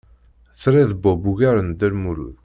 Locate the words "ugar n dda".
1.31-1.87